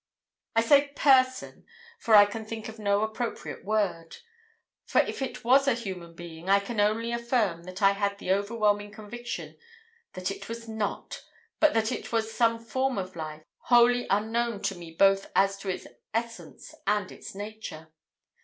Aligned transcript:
"I 0.55 0.63
say 0.63 0.87
'person,' 0.95 1.63
for 1.99 2.15
I 2.15 2.25
can 2.25 2.43
think 2.43 2.67
of 2.67 2.79
no 2.79 3.03
appropriate 3.03 3.63
word. 3.63 4.17
For, 4.83 4.99
if 5.01 5.21
it 5.21 5.43
was 5.43 5.67
a 5.67 5.75
human 5.75 6.15
being, 6.15 6.49
I 6.49 6.59
can 6.59 6.79
only 6.79 7.11
affirm 7.11 7.65
that 7.65 7.83
I 7.83 7.91
had 7.91 8.17
the 8.17 8.31
overwhelming 8.31 8.89
conviction 8.91 9.59
that 10.13 10.31
it 10.31 10.49
was 10.49 10.67
not, 10.67 11.23
but 11.59 11.75
that 11.75 11.91
it 11.91 12.11
was 12.11 12.31
some 12.33 12.57
form 12.57 12.97
of 12.97 13.15
life 13.15 13.43
wholly 13.65 14.07
unknown 14.09 14.63
to 14.63 14.75
me 14.75 14.89
both 14.89 15.27
as 15.35 15.55
to 15.57 15.69
its 15.69 15.85
essence 16.15 16.73
and 16.87 17.11
its 17.11 17.35
nature. 17.35 17.89